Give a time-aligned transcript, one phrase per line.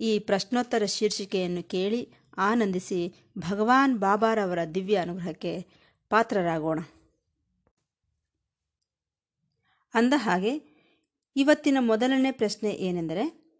[0.00, 5.66] ಈ ಪ್ರಶ್ನೋತ್ತರ ಶೀರ್ಷಿಕೆಯನ್ನು ಕೇಳಿ ಆನಂದಿಸಿ ಭಗವಾನ್ ಬಾಬಾರವರ ದಿವ್ಯ ಅನುಗ್ರಹಕ್ಕೆ
[6.08, 6.78] ಪಾತ್ರರಾಗೋಣ.
[9.94, 10.62] ಅಂದ ಹಾಗೆ
[11.36, 13.54] ಇವತ್ತಿನ ಮೊದಲನೇ ಪ್ರಶ್ನೆ ಏನೆಂದರೆ,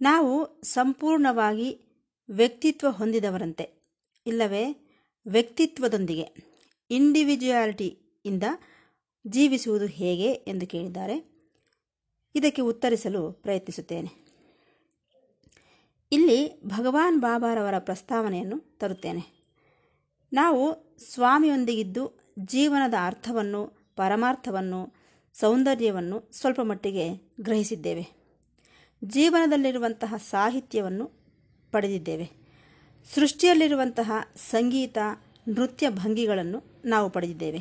[0.00, 1.80] ನಾವು ಸಂಪೂರ್ಣವಾಗಿ
[2.28, 3.70] ವ್ಯಕ್ತಿತ್ವ ಹೊಂದಿದವರಂತೆ
[4.26, 4.92] ಇಲ್ಲವೇ
[5.26, 6.56] ವ್ಯಕ್ತಿತ್ವದೊಂದಿಗೆ
[6.90, 8.42] ಇಂಡಿವಿಜುವಾಲಿಟಿಯಿಂದ
[9.26, 11.36] ಜೀವಿಸುವುದು ಹೇಗೆ ಎಂದು ಕೇಳಿದ್ದಾರೆ.
[12.34, 14.25] ಇದಕ್ಕೆ ಉತ್ತರಿಸಲು ಪ್ರಯತ್ನಿಸುತ್ತೇನೆ.
[16.12, 19.48] ಇಲ್ಲಿ ಭಗವಾನ್ ಬಾಬಾರವರ ಪ್ರಸ್ತಾವನೆಯನ್ನು ತರುತ್ತೇನೆ.
[20.32, 24.94] ನಾವು ಸ್ವಾಮಿಯೊಂದಿಗಿದ್ದು ಜೀವನದ ಅರ್ಥವನ್ನು, ಪರಮಾರ್ಥವನ್ನು,
[25.34, 28.08] ಸೌಂದರ್ಯವನ್ನು ಸ್ವಲ್ಪ ಮಟ್ಟಿಗೆ ಗ್ರಹಿಸಿದ್ದೇವೆ.
[29.04, 31.10] ಜೀವನದಲ್ಲಿರುವಂತಹ ಸಾಹಿತ್ಯವನ್ನು
[31.72, 32.30] ಪಡೆದಿದ್ದೇವೆ.
[33.14, 34.98] ಸೃಷ್ಟಿಯಲ್ಲಿರುವಂತಹ ಸಂಗೀತ,
[35.48, 37.60] ನೃತ್ಯ ಭಂಗಿಗಳನ್ನು ನಾವು ಪಡೆದಿದ್ದೇವೆ.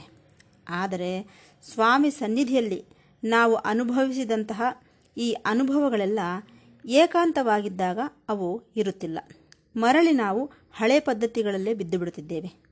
[0.69, 1.27] ಆದರೆ
[1.73, 2.85] ಸ್ವಾಮಿ ಸನ್ನಿಧಿಯಲ್ಲಿ
[3.23, 4.61] ನಾವು ಅನುಭವಿಸಿದಂತಹ
[5.17, 6.19] ಈ ಅನುಭವಗಳೆಲ್ಲ
[6.85, 9.19] ಏಕಾಂತವಾಗಿದ್ದಾಗ ಅವು ಇರುತ್ತಿಲ್ಲ.
[9.77, 12.65] ಮರಳಿ ನಾವು ಹಳೆ ಪದ್ಧತಿಗಳಲ್ಲೇ ಬಿದ್ದು ಬಿಡುತ್ತಿದ್ದೇವೆ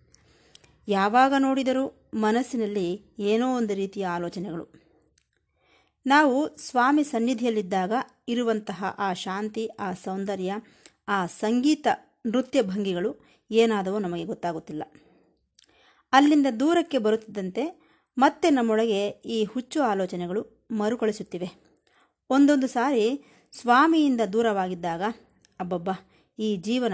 [0.88, 4.84] ಯಾವಾಗ ನೋಡಿದರೂ ಮನಸ್ಸಿನಲ್ಲಿ ಏನೋ ಒಂದು ರೀತಿಯ ಆಲೋಚನೆಗಳು.
[6.06, 7.91] ನಾವು ಸ್ವಾಮಿ ಸನ್ನಿಧಿಯಲ್ಲಿದ್ದಾಗ
[8.28, 10.53] ಇರುವಂತಹ ಆ ಶಾಂತಿ, ಆ ಸೌಂದರ್ಯ,
[11.08, 11.88] ಆ ಸಂಗೀತ
[12.25, 14.84] ನೃತ್ಯ ಭಂಗಿಗಳು ಏನಾದವೋ ನಮಗೆ ಗೊತ್ತಾಗುತ್ತಿಲ್ಲ.
[16.14, 21.50] ಅಲ್ಲಿಂದ ದೂರಕ್ಕೆ ಬರುತ್ತಿದ್ದಂತೆ ಮತ್ತೆ ನಮ್ಮೊಳಗೆ ಈ ಹುಚ್ಚು ಆಲೋಚನೆಗಳು ಮರುಕಳಿಸುತ್ತಿವೆ.
[22.30, 25.02] ಒಂದೊಂದು ಸಾರಿ ಸ್ವಾಮಿಯಿಂದ ದೂರವಾಗಿದ್ದಾಗ,
[25.59, 25.90] ಅಬ್ಬಬ್ಬ,
[26.40, 26.94] ಈ ಜೀವನ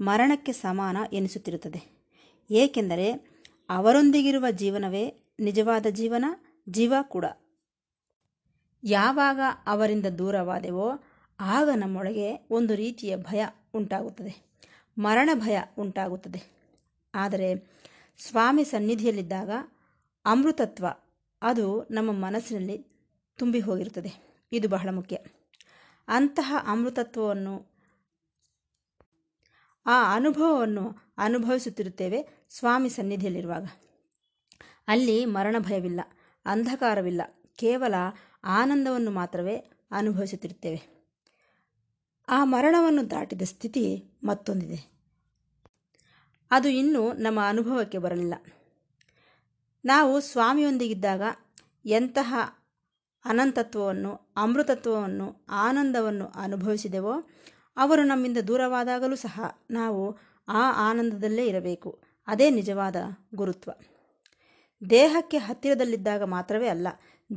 [0.00, 2.08] ಮರಣಕ್ಕೆ ಸಮಾನ ಎನಿಸುತ್ತಿರುತ್ತದೆ.
[2.50, 3.12] ಏಕೆಂದರೆ
[3.70, 6.24] ಅವರೊಂದಿಗಿರುವ ಜೀವನವೇ ನಿಜವಾದ ಜೀವನ,
[6.68, 7.24] ಜೀವ ಕೂಡ.
[8.84, 10.90] ಯಾವಾಗ ಅವರಿಂದ ದೂರವಾದೆವೋ
[11.40, 14.60] ಆಗ ನಮ್ಮೊಳಗೆ ಒಂದು ರೀತಿಯ ಭಯ ಉಂಟಾಗುತ್ತದೆ.
[14.98, 16.42] ಮರಣ ಭಯ ಉಂಟಾಗುತ್ತದೆ.
[17.14, 17.70] ಆದರೆ
[18.18, 19.50] ಸ್ವಾಮಿ ಸನ್ನಿಧಿಯಲ್ಲಿದ್ದಾಗ
[20.24, 20.86] ಅಮೃತತ್ವ,
[21.42, 22.86] ಅದು ನಮ್ಮ ಮನಸ್ಸಿನಲ್ಲಿ
[23.36, 24.12] ತುಂಬಿ ಹೋಗಿರುತ್ತದೆ.
[24.52, 25.18] ಇದು ಬಹಳ ಮುಖ್ಯ.
[26.08, 27.72] ಅಂತಹ ಅಮೃತತ್ವವನ್ನು,
[29.86, 33.68] ಆ ಅನುಭವವನ್ನು ಅನುಭವಿಸುತ್ತಿರುತ್ತೇವೆ ಸ್ವಾಮಿ ಸನ್ನಿಧಿಯಲ್ಲಿರುವಾಗ.
[34.88, 36.00] ಅಲ್ಲಿ ಮರಣ ಭಯವಿಲ್ಲ
[36.46, 37.22] ಅಂಧಕಾರವಿಲ್ಲ,
[37.56, 37.94] ಕೇವಲ
[38.44, 39.56] ಆನಂದವನ್ನು ಮಾತ್ರವೇ
[39.90, 40.98] ಅನುಭವಿಸುತ್ತಿರುತ್ತೇವೆ.
[42.28, 44.98] ಆ ಮರಣವನ್ನು ದಾಟಿದ ಸ್ಥಿತಿ ಮತ್ತೊಂದಿದೆ.
[46.50, 48.34] ಅದು ಇನ್ನೂ ನಮ್ಮ ಅನುಭವಕ್ಕೆ ಬರಲಿಲ್ಲ.
[49.84, 51.22] ನಾವು ಸ್ವಾಮಿಯೊಂದಿಗಿದ್ದಾಗ
[51.84, 52.57] ಎಂತಹ
[53.28, 57.14] ಅನಂತತ್ವವನ್ನು, ಅಮೃತತ್ವವನ್ನು, ಆನಂದವನ್ನು ಅನುಭವಿಸಿದೆವೋ
[57.76, 59.40] ಅವರು ನಮ್ಮಿಂದ ದೂರವಾದಾಗಲೂ ಸಹ
[59.70, 60.18] ನಾವು
[60.48, 61.90] ಆ ಆನಂದದಲ್ಲೇ ಇರಬೇಕು.
[62.26, 62.96] ಅದೇ ನಿಜವಾದ
[63.34, 63.70] ಗುರುತ್ವ.
[64.90, 66.88] ದೇಹಕ್ಕೆ ಹತ್ತಿರದಲ್ಲಿದ್ದಾಗ ಮಾತ್ರವೇ ಅಲ್ಲ,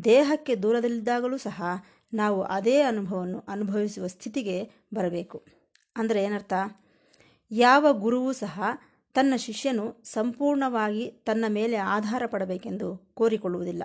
[0.04, 1.64] ದೇಹಕ್ಕೆ ದೂರದಲ್ಲಿದ್ದಾಗಲೂ ಸಹ
[2.14, 4.58] ನಾವು ಅದೇ ಅನುಭವವನ್ನು ಅನುಭವಿಸುವ ಸ್ಥಿತಿಗೆ
[4.94, 5.46] ಬರಬೇಕು.
[5.98, 6.54] ಅಂದರೆ ಏನರ್ಥ?
[7.52, 8.62] ಯಾವ ಗುರುವೂ ಸಹ
[9.14, 13.84] ತನ್ನ ಶಿಷ್ಯನು ಸಂಪೂರ್ಣವಾಗಿ ತನ್ನ ಮೇಲೆ ಆಧಾರ ಪಡಬೇಕೆಂದು ಕೋರಿಕೊಳ್ಳುವುದಿಲ್ಲ.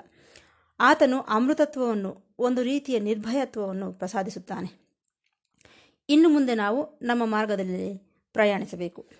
[0.80, 4.86] ಆತನು ಅಮೃತತ್ವವನ್ನು, ಒಂದು ರೀತಿಯ ನಿರ್ಭಯತ್ವವನ್ನು ಪ್ರಸಾದಿಸುತ್ತಾನೆ.
[6.08, 7.98] ಇನ್ನು ಮುಂದೆ ನಾವು ನಮ್ಮ ಮಾರ್ಗದಲ್ಲಿ
[8.32, 9.10] ಪ್ರಯಾಣಿಸಬೇಕು.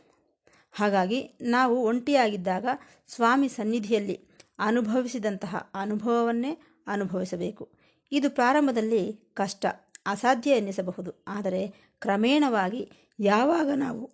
[0.73, 2.67] ಹಾಗಾಗಿ ನಾವು ಒಂಟಿಯಾಗಿದ್ದಾಗ
[3.07, 4.29] ಸ್ವಾಮಿ ಸನ್ನಿಧಿಯಲ್ಲಿ
[4.59, 7.73] ಅನುಭವಿಸಿದಂತಹ ಅನುಭವವನ್ನೇ ಅನುಭವಿಸಬೇಕು.
[8.13, 9.67] ಇದು ಪ್ರಾರಂಭದಲ್ಲಿ ಕಷ್ಟ,
[10.07, 11.25] ಅಸಾಧ್ಯ ಎನ್ನಿಸಬಹುದು.
[11.29, 11.69] ಆದರೆ
[12.01, 12.91] ಕ್ರಮೇಣವಾಗಿ
[13.21, 14.11] ಯಾವಾಗ ನಾವು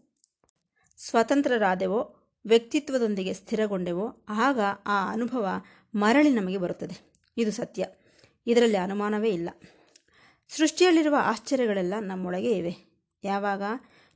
[0.98, 2.16] ಸ್ವತಂತ್ರರಾದೆವೋ,
[2.46, 5.46] ವ್ಯಕ್ತಿತ್ವದೊಂದಿಗೆ ಸ್ಥಿರಗೊಂಡೆವೋ, ಆಗ ಆ ಅನುಭವ
[5.94, 7.11] ಮರಳಿ ನಮಗೆ ಬರುತ್ತದೆ.
[7.36, 7.86] ಇದು ಸತ್ಯ.
[8.46, 9.48] ಇದರಲ್ಲಿ ಅನುಮಾನವೇ ಇಲ್ಲ.
[10.48, 12.76] ಸೃಷ್ಟಿಯಲ್ಲಿರುವ ಆಶ್ಚರ್ಯಗಳೆಲ್ಲ ನಮ್ಮೊಳಗೆ ಇವೆ.
[13.24, 13.62] ಯಾವಾಗ?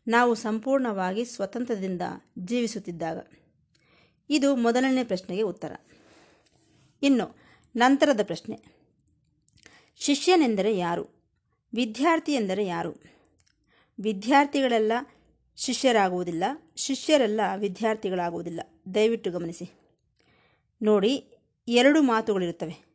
[0.08, 2.02] ನಾವು ಸಂಪೂರ್ಣವಾಗಿ ಸ್ವತಂತ್ರದಿಂದ
[2.38, 3.26] ಜೀವಿಸುತ್ತಿದ್ದಾಗ.
[4.30, 5.72] ಇದು ಮೊದಲನೇ ಪ್ರಶ್ನೆಗೆ ಉತ್ತರ.
[7.02, 7.36] ಇನ್ನು,
[7.76, 8.76] ನಂತರದ ಪ್ರಶ್ನೆ.
[9.96, 11.08] ಶಿಷ್ಯನೆಂದರೆ ಯಾರು?
[11.74, 12.94] ವಿದ್ಯಾರ್ಥಿ ಎಂದರೆ ಯಾರು?
[14.00, 14.92] ವಿದ್ಯಾರ್ಥಿಗಳೆಲ್ಲ
[15.56, 16.44] ಶಿಷ್ಯರಾಗುವುದಿಲ್ಲ.
[16.76, 18.60] ಶಿಷ್ಯರೆಲ್ಲ ವಿದ್ಯಾರ್ಥಿಗಳಾಗುವುದಿಲ್ಲ.
[18.94, 19.70] ದಯವಿಟ್ಟು ಗಮನಿಸಿ.
[20.82, 21.38] ನೋಡಿ,
[21.68, 22.85] ಎರಡು ಮಾತುಗಳಿರುತ್ತವೆ.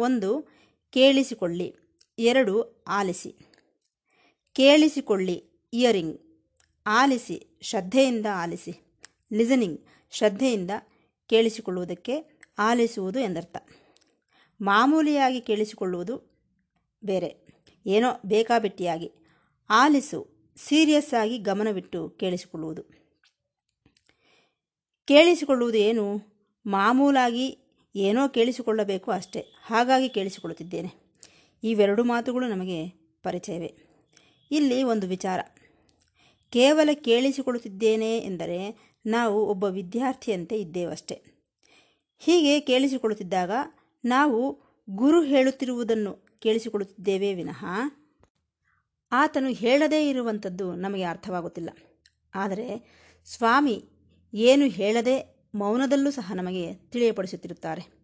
[0.00, 0.48] ಒಂದು,
[0.90, 1.76] ಕೇಳಿಸಿಕೊಳ್ಳಿ.
[2.18, 3.34] ಎರಡು, ಆಲಿಸಿ.
[4.52, 6.20] ಕೇಳಿಸಿಕೊಳ್ಳಿ, ಇಯರಿಂಗ್.
[6.86, 9.00] ಆಲಿಸಿ, ಶ್ರದ್ಧೆಯಿಂದ ಆಲಿಸಿ.
[9.32, 9.80] ಲಿಸನಿಂಗ್,
[10.10, 10.70] ಶ್ರದ್ಧೆಯಿಂದ
[11.26, 13.56] ಕೇಳಿಸಿಕೊಳ್ಳುವುದಕ್ಕೆ ಆಲಿಸುವುದು ಎಂದರ್ಥ.
[14.60, 16.30] ಮಾಮೂಲಿಯಾಗಿ ಕೇಳಿಸಿಕೊಳ್ಳುವುದು
[17.04, 17.46] ಬೇರೆ.
[17.86, 19.12] ಏನೋ ಬೇಕಾಬಿಟ್ಟಿಯಾಗಿ.
[19.70, 22.82] ಆಲಿಸು, ಸೀರಿಯಸ್ ಆಗಿ ಗಮನವಿಟ್ಟು ಕೇಳಿಸಿಕೊಳ್ಳುವುದು.
[25.04, 26.18] ಕೇಳಿಸಿಕೊಳ್ಳುವುದು ಏನು?
[26.66, 27.59] ಮಾಮೂಲಾಗಿ
[27.94, 29.46] ಏನೋ ಕೇಳಿಸಿಕೊಳ್ಳಬೇಕು ಅಷ್ಟೇ.
[29.66, 30.92] ಹಾಗಾಗಿ ಕೇಳಿಸಿಕೊಳ್ಳುತ್ತಿದ್ದೇನೆ.
[31.62, 32.88] ಇವೆರಡು ಮಾತುಗಳು ನಮಗೆ
[33.22, 33.74] ಪರಿಚಯವೇ.
[34.50, 35.40] ಇಲ್ಲಿ ಒಂದು ವಿಚಾರ.
[36.50, 41.22] ಕೇವಲ ಕೇಳಿಸಿಕೊಳ್ಳುತ್ತಿದ್ದೇನೆ ಎಂದರೆ ನಾವು ಒಬ್ಬ ವಿದ್ಯಾರ್ಥಿಯಂತೆ ಇದ್ದೇವಷ್ಟೆ.
[42.18, 43.50] ಹೀಗೆ ಕೇಳಿಸಿಕೊಳ್ಳುತ್ತಿದ್ದಾಗ
[44.04, 47.64] ನಾವು ಗುರು ಹೇಳುತ್ತಿರುವುದನ್ನು ಕೇಳಿಸಿಕೊಳ್ಳುತ್ತಿದ್ದೇವೆ ವಿನಃ
[49.12, 51.70] ಆತನು ಹೇಳದೇ ಇರುವಂಥದ್ದು ನಮಗೆ ಅರ್ಥವಾಗುತ್ತಿಲ್ಲ.
[52.34, 52.90] ಆದರೆ
[53.24, 53.84] ಸ್ವಾಮಿ
[54.34, 58.00] ಏನು ಹೇಳದೆ ಮೌನದಲ್ಲೂ ಸಹ ನಮಗೆ ತಿಳಿಯಪಡಿಸುತ್ತಿರುತ್ತಾರೆ.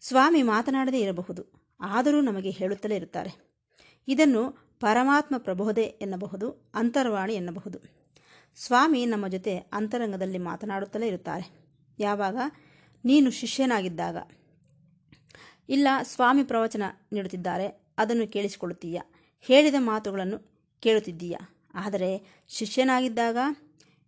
[0.00, 3.60] ಸ್ವಾಮಿ ಮಾತನಾಡದೇ ಇರಬಹುದು, ಆದರೂ ನಮಗೆ ಹೇಳುತ್ತಲೇ ಇರುತ್ತಾರೆ.
[4.08, 4.50] ಇದನ್ನು
[4.80, 7.78] ಪರಮಾತ್ಮ ಪ್ರಬೋಧೆ ಎನ್ನಬಹುದು, ಅಂತರ್ವಾಣಿ ಎನ್ನಬಹುದು.
[8.56, 11.66] ಸ್ವಾಮಿ ನಮ್ಮ ಜೊತೆ ಅಂತರಂಗದಲ್ಲಿ ಮಾತನಾಡುತ್ತಲೇ ಇರುತ್ತಾರೆ.
[11.98, 12.36] ಯಾವಾಗ?
[13.04, 14.16] ನೀನು ಶಿಷ್ಯನಾಗಿದ್ದಾಗ.
[15.68, 16.82] ಇಲ್ಲ, ಸ್ವಾಮಿ ಪ್ರವಚನ
[17.12, 19.00] ನೀಡುತ್ತಿದ್ದಾರೆ, ಅದನ್ನು ಕೇಳಿಸಿಕೊಳ್ಳುತ್ತೀಯ.
[19.40, 20.38] ಹೇಳಿದ ಮಾತುಗಳನ್ನು
[20.80, 21.36] ಕೇಳುತ್ತಿದ್ದೀಯ.
[21.74, 23.36] ಆದರೆ ಶಿಷ್ಯನಾಗಿದ್ದಾಗ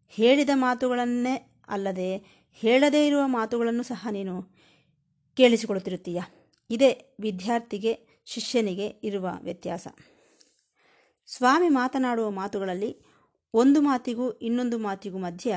[0.09, 4.43] ಹೇಳಿದ ಮಾತುಗಳನ್ನೇ ಅಲ್ಲದೆ ಹೇಳದೇ ಇರುವ ಮಾತುಗಳನ್ನು ಸಹ ನೀನು
[5.35, 6.21] ಕೇಳಿಸಿಕೊಳ್ಳುತ್ತಿರುತ್ತೀಯ
[6.71, 9.89] ಇದೇ ವಿದ್ಯಾರ್ಥಿಗೆ, ಶಿಷ್ಯನಿಗೆ ಇರುವ ವ್ಯತ್ಯಾಸ.
[11.27, 13.03] ಸ್ವಾಮಿ ಮಾತನಾಡುವ ಮಾತುಗಳಲ್ಲಿ
[13.55, 15.55] ಒಂದು ಮಾತಿಗೂ ಇನ್ನೊಂದು ಮಾತಿಗೂ ಮಧ್ಯ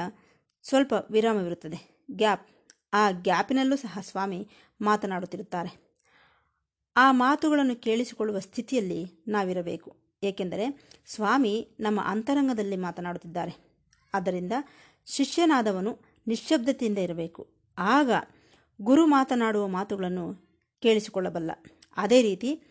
[0.63, 2.06] ಸ್ವಲ್ಪ ವಿರಾಮವಿರುತ್ತದೆ.
[2.12, 2.50] ಗ್ಯಾಪ್.
[2.94, 4.48] ಆ ಗ್ಯಾಪಿನಲ್ಲೂ ಸಹ ಸ್ವಾಮಿ
[4.81, 5.98] ಮಾತನಾಡುತ್ತಿರುತ್ತಾರೆ.
[6.98, 9.95] ಆ ಮಾತುಗಳನ್ನು ಕೇಳಿಸಿಕೊಳ್ಳುವ ಸ್ಥಿತಿಯಲ್ಲಿ ನಾವಿರಬೇಕು.
[10.24, 13.56] ಏಕೆಂದರೆ ಸ್ವಾಮಿ ನಮ್ಮ ಅಂತರಂಗದಲ್ಲಿ ಮಾತನಾಡುತ್ತಿದ್ದಾರೆ.
[14.13, 14.54] ಆದ್ದರಿಂದ
[15.06, 17.48] ಶಿಷ್ಯನಾದವನು ನಿಶ್ಶಬ್ದತೆಯಿಂದ ಇರಬೇಕು.
[17.78, 18.12] ಆಗ
[18.81, 20.34] ಗುರು ಮಾತನಾಡುವ ಮಾತುಗಳನ್ನು
[20.81, 21.52] ಕೇಳಿಸಿಕೊಳ್ಳಬಲ್ಲ.
[21.98, 22.62] ಅದೇ ರೀತಿ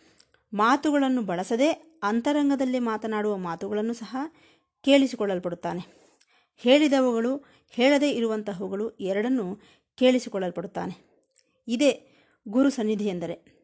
[0.54, 1.70] ಮಾತುಗಳನ್ನು ಬಳಸದೆ
[2.02, 4.16] ಅಂತರಂಗದಲ್ಲಿ ಮಾತನಾಡುವ ಮಾತುಗಳನ್ನು ಸಹ
[4.80, 5.82] ಕೇಳಿಸಿಕೊಳ್ಳಲ್ಪಡುತ್ತಾನೆ.
[6.56, 9.62] ಹೇಳಿದವುಗಳು ಹೇಳದೇ ಇರುವಂತಹವುಗಳು ಎರಡನ್ನೂ
[9.94, 11.08] ಕೇಳಿಸಿಕೊಳ್ಳಲ್ಪಡುತ್ತಾನೆ.
[11.68, 12.12] ಇದೇ
[12.48, 13.58] ಗುರು ಸನ್ನಿಧಿ ಎಂದರೆ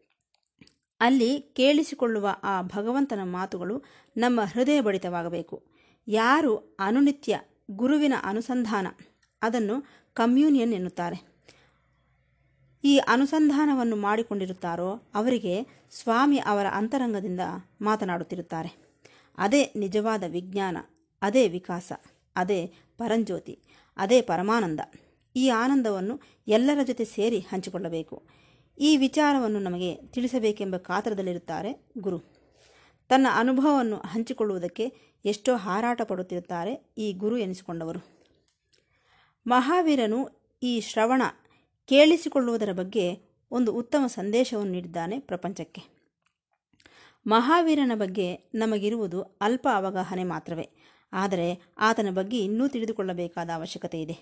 [1.01, 3.83] ಅಲ್ಲಿ ಕೇಳಿಸಿಕೊಳ್ಳುವ ಆ ಭಗವಂತನ ಮಾತುಗಳು
[4.17, 5.67] ನಮ್ಮ ಹೃದಯ ಬಡಿತವಾಗಬೇಕು
[6.09, 8.87] ಯಾರು ಅನುನಿತ್ಯ ಗುರುವಿನ ಅನುಸಂಧಾನ
[9.45, 11.35] ಅದನ್ನು ಕಮ್ಯೂನಿಯನ್ ಎನ್ನುತ್ತಾರೆ.
[12.85, 17.41] ಈ ಅನುಸಂಧಾನವನ್ನು ಮಾಡಿಕೊಂಡಿರುತ್ತಾರೋ ಅವರಿಗೆ ಸ್ವಾಮಿ ಅವರ ಅಂತರಂಗದಿಂದ
[17.81, 18.85] ಮಾತನಾಡುತ್ತಿರುತ್ತಾರೆ.
[19.39, 20.77] ಅದೇ ನಿಜವಾದ ವಿಜ್ಞಾನ,
[21.23, 21.93] ಅದೇ ವಿಕಾಸ,
[22.37, 23.59] ಅದೇ ಪರಂಜ್ಯೋತಿ,
[23.97, 24.81] ಅದೇ ಪರಮಾನಂದ.
[25.37, 28.23] ಈ ಆನಂದವನ್ನು ಎಲ್ಲರ ಜೊತೆ ಸೇರಿ ಹಂಚಿಕೊಳ್ಳಬೇಕು.
[28.79, 32.19] ಈ ವಿಚಾರವನ್ನು ನಮಗೆ ತಿಳಿಸಬೇಕೆಂಬ ಕಾತರದಲ್ಲಿರುತ್ತಾರೆ ಗುರು.
[33.09, 34.93] ತನ್ನ ಅನುಭವವನ್ನು ಹಂಚಿಕೊಳ್ಳುವುದಕ್ಕೆ
[35.25, 38.14] ಎಷ್ಟೋ ಹಾರಾಟ ಪಡುತ್ತಿರುತ್ತಾರೆ ಈ ಗುರು ಎನಿಸಿಕೊಂಡವರು.
[39.47, 40.29] ಮಹಾವೀರನು
[40.63, 41.23] ಈ ಶ್ರವಣ
[41.87, 43.19] ಕೇಳಿಸಿಕೊಳ್ಳುವುದರ ಬಗ್ಗೆ
[43.51, 45.83] ಒಂದು ಉತ್ತಮ ಸಂದೇಶವನ್ನು ನೀಡಿದ್ದಾನೆ ಪ್ರಪಂಚಕ್ಕೆ.
[47.27, 50.69] ಮಹಾವೀರನ ಬಗ್ಗೆ ನಮಗಿರುವುದು ಅಲ್ಪ ಅವಗಾಹನೆ ಮಾತ್ರವೇ.
[51.13, 54.17] ಆದರೆ ಆತನ ಬಗ್ಗೆ ಇನ್ನೂ ತಿಳಿದುಕೊಳ್ಳಬೇಕಾದ ಅವಶ್ಯಕತೆ ಇದೆ.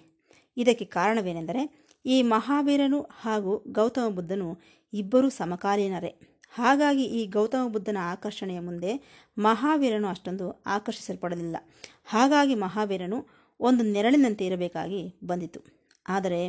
[0.56, 4.58] ಇದಕ್ಕೆ ಕಾರಣವೇನೆಂದರೆ ಈ ಮಹಾವೀರನು ಹಾಗೂ ಗೌತಮ ಬುದ್ಧನು
[4.92, 6.16] ಇಬ್ಬರೂ ಸಮಕಾಲೀನರೇ.
[6.54, 11.56] ಹಾಗಾಗಿ ಈ ಗೌತಮ ಬುದ್ಧನ ಆಕರ್ಷಣೆಯ ಮುಂದೆ ಮಹಾವೀರನು ಅಷ್ಟೊಂದು ಆಕರ್ಷಿಸಲ್ಪಡಲಿಲ್ಲ.
[12.04, 15.60] ಹಾಗಾಗಿ ಮಹಾವೀರನು ಒಂದು ನೆರಳಿನಂತೆ ಇರಬೇಕಾಗಿ ಬಂದಿತು.
[16.08, 16.42] ಆದರೆ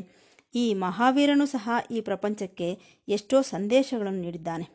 [0.56, 2.68] ಈ ಮಹಾವೀರನು ಸಹ ಈ ಪ್ರಪಂಚಕ್ಕೆ
[3.08, 4.66] ಎಷ್ಟೋ ಸಂದೇಶಗಳನ್ನು ನೀಡಿದ್ದಾನೆ.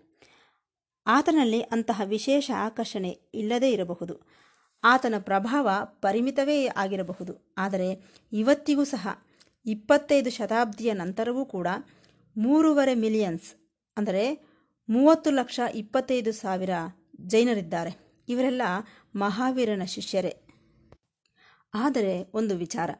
[1.07, 4.15] ಆತನಲ್ಲಿ ಅಂತಹ ವಿಶೇಷ ಆಕರ್ಷಣೆ ಇಲ್ಲದೇ ಇರಬಹುದು.
[4.85, 5.69] ಆತನ ಪ್ರಭಾವ
[6.05, 7.33] ಪರಿಮಿತವೇ ಆಗಿರಬಹುದು.
[7.59, 7.89] ಆದರೆ
[8.33, 9.07] ಇವತ್ತಿಗೂ ಸಹ
[9.67, 11.69] ಇಪ್ಪತ್ತೈದು ಶತಾಬ್ದಿಯ ನಂತರವೂ ಕೂಡ
[12.37, 13.49] ಮೂರುವರೆ ಮಿಲಿಯನ್ಸ್,
[13.97, 14.25] ಅಂದರೆ
[14.89, 16.75] ಮೂವತ್ತು ಲಕ್ಷ ಇಪ್ಪತ್ತೈದು ಸಾವಿರ
[17.33, 17.93] ಜೈನರಿದ್ದಾರೆ.
[18.29, 18.63] ಇವರೆಲ್ಲ
[19.15, 20.33] ಮಹಾವೀರನ ಶಿಷ್ಯರೇ.
[21.75, 22.91] ಆದರೆ ಒಂದು ವಿಚಾರ.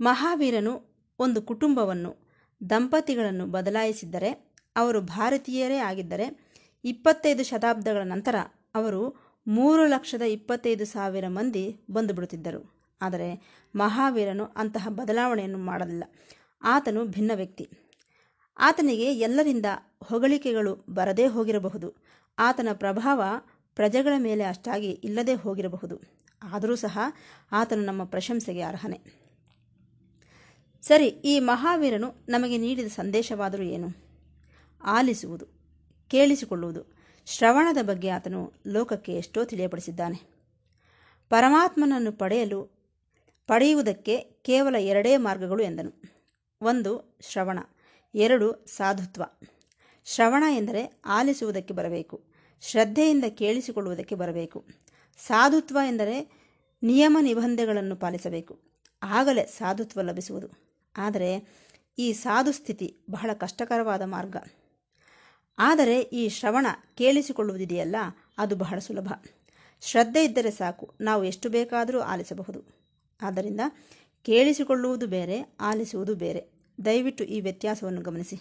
[0.00, 0.82] ಮಹಾವೀರನು
[1.18, 2.16] ಒಂದು ಕುಟುಂಬವನ್ನು,
[2.70, 6.54] ದಂಪತಿಗಳನ್ನು ಬದಲಾಯಿಸಿದ್ದರೆ, ಅವರು ಭಾರತೀಯರೇ ಆಗಿದ್ದರೆ,
[6.84, 8.34] ಇಪ್ಪತ್ತೈದು ಶತಾಬ್ದಗಳ ನಂತರ
[8.74, 9.16] ಅವರು
[9.46, 12.74] ಮೂರು ಲಕ್ಷದ ಇಪ್ಪತ್ತೈದು ಸಾವಿರ ಮಂದಿ ಬಂದುಬಿಡುತ್ತಿದ್ದರು.
[13.02, 13.42] ಆದರೆ
[13.76, 16.04] ಮಹಾವೀರನು ಅಂತಹ ಬದಲಾವಣೆಯನ್ನು ಮಾಡಲಿಲ್ಲ.
[16.62, 17.68] ಆತನು ಭಿನ್ನ ವ್ಯಕ್ತಿ.
[18.58, 19.66] ಆತನಿಗೆ ಎಲ್ಲರಿಂದ
[20.04, 21.94] ಹೊಗಳಿಕೆಗಳು ಬರದೇ ಹೋಗಿರಬಹುದು.
[22.38, 23.22] ಆತನ ಪ್ರಭಾವ
[23.74, 26.23] ಪ್ರಜೆಗಳ ಮೇಲೆ ಅಷ್ಟಾಗಿ ಇಲ್ಲದೆ ಹೋಗಿರಬಹುದು.
[26.42, 26.98] ಆದರೂ ಸಹ
[27.52, 29.00] ಆತನು ನಮ್ಮ ಪ್ರಶಂಸೆಗೆ ಅರ್ಹನೆ.
[30.82, 33.88] ಸರಿ, ಈ ಮಹಾವೀರನು ನಮಗೆ ನೀಡಿದ ಸಂದೇಶವಾದರೂ ಏನು?
[34.84, 35.46] ಆಲಿಸುವುದು,
[36.08, 36.94] ಕೇಳಿಸಿಕೊಳ್ಳುವುದು.
[37.26, 40.34] ಶ್ರವಣದ ಬಗ್ಗೆ ಆತನು ಲೋಕಕ್ಕೆ ಎಷ್ಟೋ ತಿಳಿಯಪಡಿಸಿದ್ದಾನೆ.
[41.28, 42.64] ಪರಮಾತ್ಮನನ್ನು ಪಡೆಯಲು,
[43.46, 46.02] ಪಡೆಯುವುದಕ್ಕೆ ಕೇವಲ ಎರಡೇ ಮಾರ್ಗಗಳು ಎಂದನು.
[46.60, 47.58] ಒಂದು, ಶ್ರವಣ,
[48.14, 49.22] ಎರಡು, ಸಾಧುತ್ವ.
[50.04, 52.24] ಶ್ರವಣ ಎಂದರೆ ಆಲಿಸುವುದಕ್ಕೆ ಬರಬೇಕು,
[52.60, 54.64] ಶ್ರದ್ಧೆಯಿಂದ ಕೇಳಿಸಿಕೊಳ್ಳುವುದಕ್ಕೆ ಬರಬೇಕು.
[55.18, 56.16] ಸಾಧುತ್ವ ಎಂದರೆ
[56.82, 58.60] ನಿಯಮ ನಿಬಂಧನೆಗಳನ್ನು ಪಾಲಿಸಬೇಕು.
[59.02, 60.48] ಆಗಲೇ ಸಾಧುತ್ವ ಲಭಿಸುವುದು.
[60.96, 61.30] ಆದರೆ
[61.98, 64.36] ಈ ಸಾಧು ಸ್ಥಿತಿ ಬಹಳ ಕಷ್ಟಕರವಾದ ಮಾರ್ಗ.
[65.58, 67.96] ಆದರೆ ಈ ಶ್ರವಣ ಕೇಳಿಸಿಕೊಳ್ಳುವುದಿದೆಯಲ್ಲ,
[68.38, 69.12] ಅದು ಬಹಳ ಸುಲಭ.
[69.80, 72.60] ಶ್ರದ್ಧೆ ಇದ್ದರೆ ಸಾಕು, ನಾವು ಎಷ್ಟು ಬೇಕಾದರೂ ಆಲಿಸಬಹುದು.
[73.22, 73.60] ಆದ್ದರಿಂದ
[74.22, 76.42] ಕೇಳಿಸಿಕೊಳ್ಳುವುದು ಬೇರೆ, ಆಲಿಸುವುದು ಬೇರೆ.
[76.84, 78.36] ದಯವಿಟ್ಟು ಈ ವ್ಯತ್ಯಾಸವನ್ನು ಗಮನಿಸಿ.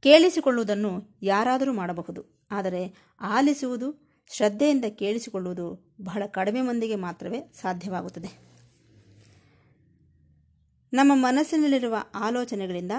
[0.00, 8.50] ಕೇಳಿಸಿಕೊಳ್ಳುವುದನ್ನು ಯಾರಾದರೂ ಮಾಡಬಹುದು, ಆದರೆ ಆಲಿಸುವುದು ಶ್ರದ್ಧೆಯಿಂದ ಕೇಳಿಸಿಕೊಳ್ಳುವುದು ಬಹಳ ಕಡಿಮೆ ಮಂದಿಗೆ ಮಾತ್ರವೇ ಸಾಧ್ಯವಾಗುತ್ತದೆ.
[10.92, 12.92] ನಮ್ಮ ಮನಸ್ಸಿನಲ್ಲಿರುವ ಆಲೋಚನೆಗಳಿಂದ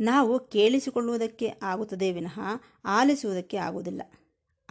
[0.00, 2.40] ನಾವು ಕೇಳಿಸಿಕೊಳ್ಳುವುದಕ್ಕೆ ಆಗುತ್ತದೆ ವಿನಃ
[2.84, 4.02] ಆಲಿಸುವುದಕ್ಕೆ ಆಗುವುದಿಲ್ಲ.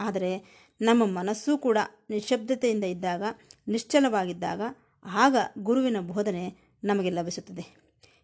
[0.00, 1.78] ಆದರೆ ನಮ್ಮ ಮನಸ್ಸು ಕೂಡ
[2.10, 3.22] ನಿಶಬ್ದತೆಯಿಂದ ಇದ್ದಾಗ,
[3.68, 4.60] ನಿಶ್ಚಲವಾಗಿದ್ದಾಗ
[5.04, 7.76] ಆಗ ಗುರುವಿನ ಬೋಧನೆ ನಮಗೆ ಲಭಿಸುತ್ತದೆ.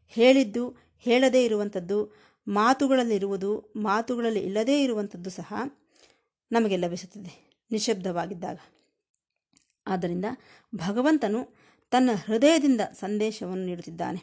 [0.08, 2.16] ಹೇಳಿದ್ದು ಹೇಳದೇ ಇರುವಂಥದ್ದು,
[2.48, 5.54] ಮಾತುಗಳಲ್ಲಿರುವುದು ಮಾತುಗಳಲ್ಲಿ ಇಲ್ಲದೇ ಇರುವಂಥದ್ದು ಸಹ
[6.52, 7.45] ನಮಗೆ ಲಭಿಸುತ್ತದೆ.
[7.70, 8.58] ನಿಶ್ಶಬ್ದವಾಗಿದ್ದಾಗ
[9.86, 10.24] ಆದ್ದರಿಂದ
[10.74, 11.56] ಭಗವಂತನು
[11.90, 14.22] ತನ್ನ ಹೃದಯದಿಂದ ಸಂದೇಶವನ್ನು ನೀಡುತ್ತಿದ್ದಾನೆ.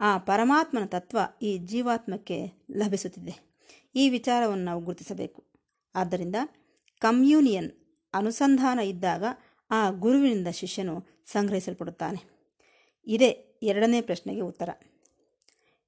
[0.00, 3.60] ಆ ಪರಮಾತ್ಮನ ತತ್ವ ಈ ಜೀವಾತ್ಮಕ್ಕೆ ಲಭಿಸುತ್ತಿದೆ.
[3.94, 5.44] ಈ ವಿಚಾರವನ್ನು ನಾವು ಗುರುತಿಸಬೇಕು.
[5.94, 6.36] ಆದ್ದರಿಂದ
[6.98, 7.70] ಕಮ್ಯೂನಿಯನ್
[8.14, 9.24] ಅನುಸಂಧಾನ ಇದ್ದಾಗ
[9.70, 12.22] ಆ ಗುರುವಿನಿಂದ ಶಿಷ್ಯನು ಸಂಗ್ರಹಿಸಲ್ಪಡುತ್ತಾನೆ.
[13.06, 14.68] ಇದೇ ಎರಡನೇ ಪ್ರಶ್ನೆಗೆ ಉತ್ತರ.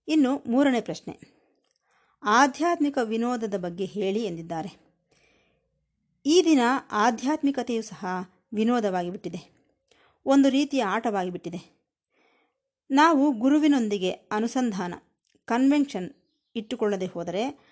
[0.09, 1.19] ಇನ್ನು ಮೂರನೇ ಪ್ರಶ್ನೆ.
[2.23, 4.88] ಆಧ್ಯಾತ್ಮಿಕ ವಿನೋದದ ಬಗ್ಗೆ ಹೇಳಿ ಎಂದಿದ್ದಾರೆ.
[6.27, 6.61] ಈ ದಿನ
[6.91, 8.07] ಆಧ್ಯಾತ್ಮಿಕತೆಯು ಸಹ
[8.55, 9.59] ವಿನೋದವಾಗಿಬಿಟ್ಟಿದೆ.
[10.27, 11.79] ಒಂದು ರೀತಿಯ ಆಟವಾಗಿಬಿಟ್ಟಿದೆ.
[12.91, 14.95] ನಾವು ಗುರುವಿನೊಂದಿಗೆ ಅನುಸಂಧಾನ
[15.45, 16.11] ಕನ್ವೆನ್ಷನ್
[16.57, 17.69] ಇಟ್ಟುಕೊಳ್ಳದೆ ಹೋದರೆ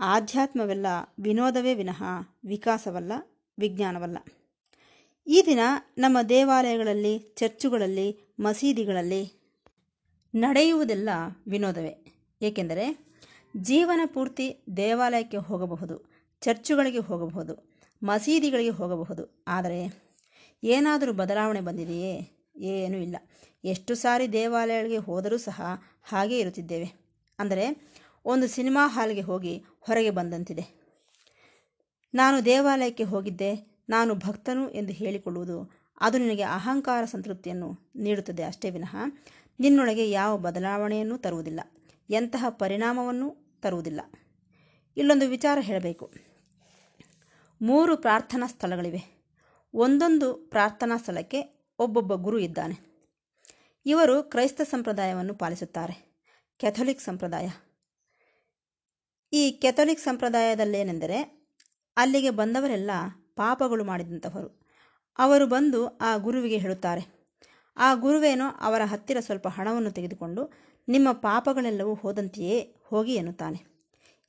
[0.00, 0.86] ಆಧ್ಯಾತ್ಮವೆಲ್ಲ
[1.20, 2.02] ವಿನೋದವೇ ವಿನಃ
[2.44, 3.12] ವಿಕಾಸವಲ್ಲ,
[3.58, 4.18] ವಿಜ್ಞಾನವಲ್ಲ.
[5.26, 5.58] ಈ ದಿನ
[5.98, 9.32] ನಮ್ಮ ದೇವಾಲಯಗಳಲ್ಲಿ, ಚರ್ಚುಗಳಲ್ಲಿ, ಮಸೀದಿಗಳಲ್ಲಿ
[10.34, 11.08] ನಡೆಯುವುದೆಲ್ಲ
[11.48, 12.24] ವಿನೋದವೇ.
[12.42, 13.16] ಏಕೆಂದರೆ
[13.56, 17.67] ಜೀವನ ಪೂರ್ತಿ ದೇವಾಲಯಕ್ಕೆ ಹೋಗಬಹುದು, ಚರ್ಚುಗಳಿಗೆ ಹೋಗಬಹುದು
[18.02, 19.44] ಮಸೀದಿಗಳಿಗೆ ಹೋಗಬಹುದು.
[19.48, 20.08] ಆದರೆ
[20.64, 22.30] ಏನಾದರೂ ಬದಲಾವಣೆ ಬಂದಿದೆಯೇ?
[22.56, 23.16] ಏನೂ ಇಲ್ಲ.
[23.64, 25.62] ಎಷ್ಟು ಸಾರಿ ದೇವಾಲಯಗಳಿಗೆ ಹೋದರೂ ಸಹ
[26.02, 26.92] ಹಾಗೇ ಇರುತ್ತಿದ್ದೇವೆ.
[27.38, 27.92] ಅಂದರೆ
[28.24, 30.78] ಒಂದು ಸಿನಿಮಾ ಹಾಲ್ಗೆ ಹೋಗಿ ಹೊರಗೆ ಬಂದಂತಿದೆ.
[32.14, 33.82] ನಾನು ದೇವಾಲಯಕ್ಕೆ ಹೋಗಿದ್ದೆ.
[33.88, 38.96] ನಾನು ಭಕ್ತನು ಎಂದು ಹೇಳಿಕೊಳ್ಳುವುದು ಅದು ನಿನಗೆ ಅಹಂಕಾರ ಸಂತೃಪ್ತಿಯನ್ನು ನೀಡುತ್ತದೆ ಅಷ್ಟೇ ವಿನಃ
[39.60, 41.60] ನಿನ್ನೊಳಗೆ ಯಾವ ಬದಲಾವಣೆಯನ್ನು ತರುವುದಿಲ್ಲ.
[42.10, 44.00] ಎಂತಹ ಪರಿಣಾಮವನ್ನು ತರುವುದಿಲ್ಲ.
[44.96, 46.27] ಇಲ್ಲೊಂದು ವಿಚಾರ ಹೇಳಬೇಕು.
[47.60, 49.26] ಮೂರು ಪ್ರಾರ್ಥನಾ ಸ್ಥಳಗಳಿವೆ.
[49.74, 52.76] ಒಂದೊಂದು ಪ್ರಾರ್ಥನಾ ಸ್ಥಳಕ್ಕೆ ಒಬ್ಬೊಬ್ಬ ಗುರು ಇದ್ದಾನೆ.
[53.86, 56.26] ಇವರು ಕ್ರೈಸ್ತ ಸಂಪ್ರದಾಯವನ್ನು ಪಾಲಿಸುತ್ತಾರೆ.
[56.58, 57.48] ಕೆಥೋಲಿಕ್ ಸಂಪ್ರದಾಯ.
[59.32, 61.48] ಈ ಕೆಥೋಲಿಕ್ ಸಂಪ್ರದಾಯದಲ್ಲೇನೆಂದರೆ
[61.96, 62.90] ಅಲ್ಲಿಗೆ ಬಂದವರೆಲ್ಲ
[63.36, 64.68] ಪಾಪಗಳು ಮಾಡಿದಂಥವರು.
[65.18, 67.34] ಅವರು ಬಂದು ಆ ಗುರುವಿಗೆ ಹೇಳುತ್ತಾರೆ,
[67.76, 70.52] ಆ ಗುರುವೇನೋ ಅವರ ಹತ್ತಿರ ಸ್ವಲ್ಪ ಹಣವನ್ನು ತೆಗೆದುಕೊಂಡು
[70.88, 73.58] ನಿಮ್ಮ ಪಾಪಗಳೆಲ್ಲವೂ ಹೋದಂತೆಯೇ ಹೋಗಿ ಎನ್ನುತ್ತಾನೆ.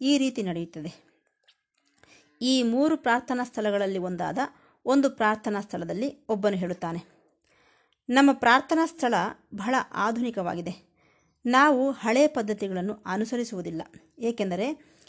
[0.02, 1.09] ಈ ರೀತಿ ನಡೆಯುತ್ತದೆ.
[2.42, 4.38] ಈ ಮೂರು ಪ್ರಾರ್ಥನಾ ಸ್ಥಳಗಳಲ್ಲಿ ಒಂದಾದ
[4.86, 7.20] ಒಂದು ಪ್ರಾರ್ಥನಾ ಸ್ಥಳದಲ್ಲಿ ಒಬ್ಬನು ಹೇಳುತ್ತಾನೆ.
[8.10, 9.14] ನಮ್ಮ ಪ್ರಾರ್ಥನಾ ಸ್ಥಳ
[9.56, 10.90] ಬಹಳ ಆಧುನಿಕವಾಗಿದೆ.
[11.46, 13.82] ನಾವು ಹಳೆಯ ಪದ್ಧತಿಗಳನ್ನು ಅನುಸರಿಸುವುದಿಲ್ಲ.
[14.20, 15.00] ಏಕೆಂದರೆ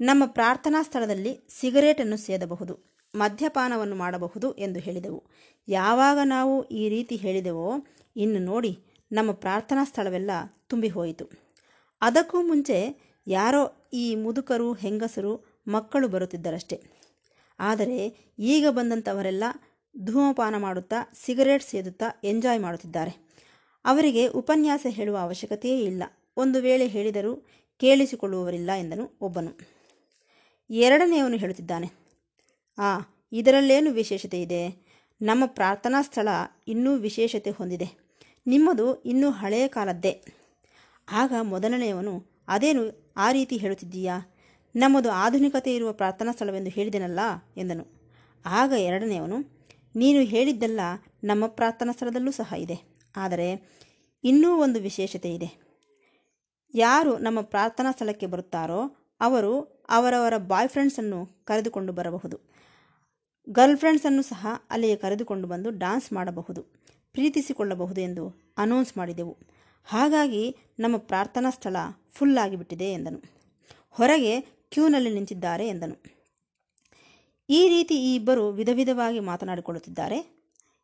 [0.00, 5.24] ನಮ್ಮ ಪ್ರಾರ್ಥನಾ ಸ್ಥಳದಲ್ಲಿ ಸಿಗರೇಟನ್ನು ಸೇದಬಹುದು, ಮದ್ಯಪಾನವನ್ನು ಮಾಡಬಹುದು ಎಂದು ಹೇಳಿದೆವು.
[5.68, 7.72] ಯಾವಾಗ ನಾವು ಈ ರೀತಿ ಹೇಳಿದೆವೋ
[8.16, 8.78] ಇನ್ನು ನೋಡಿ
[9.12, 10.30] ನಮ್ಮ ಪ್ರಾರ್ಥನಾ ಸ್ಥಳವೆಲ್ಲ
[10.66, 11.24] ತುಂಬಿ ಹೋಯಿತು
[12.00, 16.82] ಅದಕ್ಕೂ ಮುಂಚೆ ಯಾರೋ ಈ ಮುದುಕರು, ಹೆಂಗಸರು ಮಕ್ಕಳು ಬರುತ್ತಿದ್ದರಷ್ಟೇ.
[17.58, 19.44] ಆದರೆ ಈಗ ಬಂದಂಥವರೆಲ್ಲ
[20.04, 23.24] ಧೂಮಪಾನ ಮಾಡುತ್ತಾ, ಸಿಗರೇಟ್ ಸೇದುತ್ತಾ ಎಂಜಾಯ್ ಮಾಡುತ್ತಿದ್ದಾರೆ.
[23.84, 26.02] ಅವರಿಗೆ ಉಪನ್ಯಾಸ ಹೇಳುವ ಅವಶ್ಯಕತೆಯೇ ಇಲ್ಲ.
[26.36, 27.36] ಒಂದು ವೇಳೆ ಹೇಳಿದರೂ
[27.76, 29.58] ಕೇಳಿಸಿಕೊಳ್ಳುವವರಿಲ್ಲ ಎಂದನು ಒಬ್ಬನು.
[30.70, 31.90] ಎರಡನೆಯವನು ಹೇಳುತ್ತಿದ್ದಾನೆ,
[32.78, 33.00] ಆ,
[33.32, 34.84] ಇದರಲ್ಲೇನು ವಿಶೇಷತೆ ಇದೆ?
[35.22, 36.28] ನಮ್ಮ ಪ್ರಾರ್ಥನಾ ಸ್ಥಳ
[36.68, 38.18] ಇನ್ನೂ ವಿಶೇಷತೆ ಹೊಂದಿದೆ.
[38.46, 40.24] ನಿಮ್ಮದು ಇನ್ನೂ ಹಳೆಯ ಕಾಲದ್ದೇ.
[41.10, 44.33] ಆಗ ಮೊದಲನೆಯವನು, ಅದೇನು ಆ ರೀತಿ ಹೇಳುತ್ತಿದ್ದೀಯಾ?
[44.74, 47.20] ನಮ್ಮದು ಆಧುನಿಕತೆ ಇರುವ ಪ್ರಾರ್ಥನಾ ಸ್ಥಳವೆಂದು ಹೇಳಿದೆನಲ್ಲ
[47.56, 47.84] ಎಂದನು.
[48.44, 49.38] ಆಗ ಎರಡನೆಯವನು,
[49.96, 50.80] ನೀನು ಹೇಳಿದ್ದೆಲ್ಲ
[51.24, 52.76] ನಮ್ಮ ಪ್ರಾರ್ಥನಾ ಸ್ಥಳದಲ್ಲೂ ಸಹ ಇದೆ,
[53.16, 53.48] ಆದರೆ
[54.24, 55.48] ಇನ್ನೂ ಒಂದು ವಿಶೇಷತೆ ಇದೆ.
[56.74, 58.80] ಯಾರು ನಮ್ಮ ಪ್ರಾರ್ಥನಾ ಸ್ಥಳಕ್ಕೆ ಬರುತ್ತಾರೋ
[59.20, 59.52] ಅವರು
[59.90, 62.36] ಅವರವರ ಬಾಯ್ ಫ್ರೆಂಡ್ಸನ್ನು ಕರೆದುಕೊಂಡು ಬರಬಹುದು.
[63.46, 66.62] ಗರ್ಲ್ ಫ್ರೆಂಡ್ಸನ್ನು ಸಹ ಅಲ್ಲಿಗೆ ಕರೆದುಕೊಂಡು ಬಂದು ಡಾನ್ಸ್ ಮಾಡಬಹುದು,
[67.14, 68.24] ಪ್ರೀತಿಸಿಕೊಳ್ಳಬಹುದು ಎಂದು
[68.58, 69.34] ಅನೌನ್ಸ್ ಮಾಡಿದೆವು.
[69.88, 70.44] ಹಾಗಾಗಿ
[70.78, 71.76] ನಮ್ಮ ಪ್ರಾರ್ಥನಾ ಸ್ಥಳ
[72.10, 73.20] ಫುಲ್ ಆಗಿಬಿಟ್ಟಿದೆ ಎಂದನು.
[73.90, 74.34] ಹೊರಗೆ
[74.74, 75.96] ಕ್ಯೂನಲ್ಲಿ ನಿಂತಿದ್ದಾರೆ ಎಂದನು.
[77.48, 80.18] ಈ ರೀತಿ ಈ ಇಬ್ಬರು ವಿಧ ವಿಧವಾಗಿ ಮಾತನಾಡಿಕೊಳ್ಳುತ್ತಿದ್ದಾರೆ.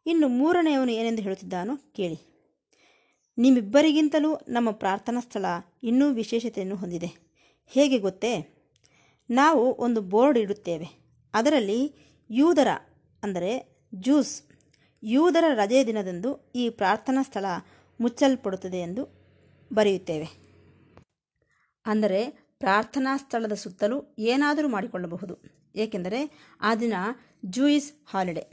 [0.06, 2.18] ಇನ್ನು ಮೂರನೆಯವನು ಏನೆಂದು ಹೇಳುತ್ತಿದ್ದಾನೋ ಕೇಳಿ.
[3.38, 5.44] ನಿಮ್ಮಿಬ್ಬರಿಗಿಂತಲೂ ನಮ್ಮ ಪ್ರಾರ್ಥನಾ ಸ್ಥಳ
[5.82, 7.10] ಇನ್ನೂ ವಿಶೇಷತೆಯನ್ನು ಹೊಂದಿದೆ.
[7.66, 8.32] ಹೇಗೆ ಗೊತ್ತೇ?
[9.30, 10.88] ನಾವು ಒಂದು ಬೋರ್ಡ್ ಇಡುತ್ತೇವೆ.
[11.34, 11.80] ಅದರಲ್ಲಿ
[12.30, 12.68] ಯೂದರ,
[13.22, 13.52] ಅಂದರೆ
[13.94, 14.34] ಜ್ಯೂಸ್
[15.02, 17.44] ಯೂದರ ರಜೆಯ ದಿನದಂದು ಈ ಪ್ರಾರ್ಥನಾ ಸ್ಥಳ
[18.00, 19.02] ಮುಚ್ಚಲ್ಪಡುತ್ತದೆ ಎಂದು
[19.72, 20.28] ಬರೆಯುತ್ತೇವೆ.
[21.86, 22.20] ಅಂದರೆ
[22.60, 25.34] ಪ್ರಾರ್ಥನಾ ಸ್ಥಳದ ಸುತ್ತಲೂ ಏನಾದರೂ ಮಾಡಿಕೊಳ್ಳಬಹುದು.
[25.76, 26.20] ಏಕೆಂದರೆ
[26.60, 26.92] ಆ ದಿನ
[27.44, 28.44] ಜೂಯಿಸ್ ಹಾಲಿಡೇ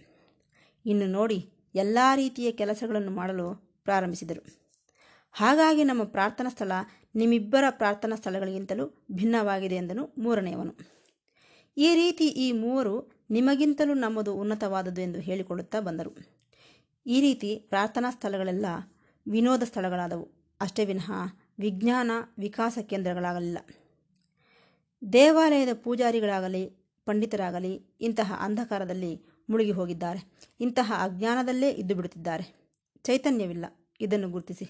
[0.86, 4.42] ಇನ್ನು ನೋಡಿ ಎಲ್ಲ ರೀತಿಯ ಕೆಲಸಗಳನ್ನು ಮಾಡಲು ಪ್ರಾರಂಭಿಸಿದರು.
[5.32, 6.72] ಹಾಗಾಗಿ ನಮ್ಮ ಪ್ರಾರ್ಥನಾ ಸ್ಥಳ
[7.16, 10.74] ನಿಮ್ಮಿಬ್ಬರ ಪ್ರಾರ್ಥನಾ ಸ್ಥಳಗಳಿಗಿಂತಲೂ ಭಿನ್ನವಾಗಿದೆ ಎಂದನು ಮೂರನೆಯವನು.
[11.78, 16.12] ಈ ರೀತಿ ಈ ಮೂವರು ನಿಮಗಿಂತಲೂ ನಮ್ಮದು ಉನ್ನತವಾದದ್ದು ಎಂದು ಹೇಳಿಕೊಳ್ಳುತ್ತಾ ಬಂದರು.
[17.06, 18.66] ಈ ರೀತಿ ಪ್ರಾರ್ಥನಾ ಸ್ಥಳಗಳೆಲ್ಲ
[19.28, 20.56] ವಿನೋದ ಸ್ಥಳಗಳಾದವು.
[20.62, 21.12] ಅಷ್ಟೇ ವಿನಃ
[21.60, 23.58] ವಿಜ್ಞಾನ ವಿಕಾಸ ಕೇಂದ್ರಗಳಾಗಲಿಲ್ಲ.
[25.14, 26.66] ದೇವಾಲಯದ ಪೂಜಾರಿಗಳಾಗಲಿ,
[27.06, 30.40] ಪಂಡಿತರಾಗಲಿ ಇಂತಹ ಅಂಧಕಾರದಲ್ಲಿ ಮುಳುಗಿ ಹೋಗಿದ್ದಾರೆ.
[30.60, 32.72] ಇಂತಹ ಅಜ್ಞಾನದಲ್ಲೇ ಇದ್ದು ಬಿಡುತ್ತಿದ್ದಾರೆ.
[33.04, 33.66] ಚೈತನ್ಯವಿಲ್ಲ.
[34.02, 34.70] ಇದನ್ನು ಗುರುತಿಸಿ.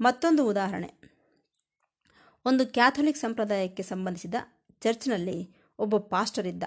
[0.00, 0.92] ಮತ್ತೊಂದು ಉದಾಹರಣೆ.
[2.44, 4.34] ಒಂದು ಕ್ಯಾಥೋಲಿಕ್ ಸಂಪ್ರದಾಯಕ್ಕೆ ಸಂಬಂಧಿಸಿದ
[4.80, 6.62] ಚರ್ಚ್ನಲ್ಲಿ ಒಬ್ಬ ಪಾಸ್ಟರ್ ಇದ್ದ.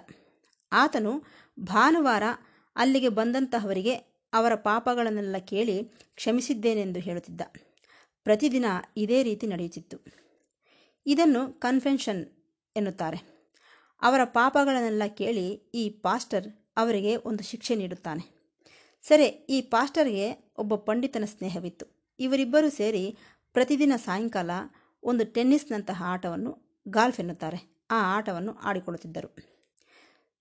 [0.71, 1.23] ಆತನು
[1.59, 2.23] ಭಾನುವಾರ
[2.75, 3.93] ಅಲ್ಲಿಗೆ ಬಂದಂತಹವರಿಗೆ
[4.33, 5.83] ಅವರ ಪಾಪಗಳನ್ನೆಲ್ಲ ಕೇಳಿ
[6.15, 7.41] ಕ್ಷಮಿಸಿದ್ದೇನೆಂದು ಹೇಳುತ್ತಿದ್ದ.
[8.23, 8.65] ಪ್ರತಿದಿನ
[8.97, 9.97] ಇದೇ ರೀತಿ ನಡೆಯುತ್ತಿತ್ತು.
[11.05, 12.38] ಇದನ್ನು ಕನ್ಫೆನ್ಷನ್
[12.75, 13.19] ಎನ್ನುತ್ತಾರೆ.
[14.01, 16.47] ಅವರ ಪಾಪಗಳನ್ನೆಲ್ಲ ಕೇಳಿ ಈ ಪಾಸ್ಟರ್
[16.77, 18.39] ಅವರಿಗೆ ಒಂದು ಶಿಕ್ಷೆ ನೀಡುತ್ತಾನೆ.
[19.01, 21.85] ಸರಿ, ಈ ಪಾಸ್ಟರ್ಗೆ ಒಬ್ಬ ಪಂಡಿತನ ಸ್ನೇಹವಿತ್ತು.
[22.19, 23.17] ಇವರಿಬ್ಬರೂ ಸೇರಿ
[23.53, 24.51] ಪ್ರತಿದಿನ ಸಾಯಂಕಾಲ
[25.03, 27.85] ಒಂದು ಟೆನ್ನಿಸ್ನಂತಹ ಆಟವನ್ನು ಗಾಲ್ಫ್ ಎನ್ನುತ್ತಾರೆ.
[27.91, 29.35] ಆ ಆಟವನ್ನು ಆಡಿಕೊಳ್ಳುತ್ತಿದ್ದರು.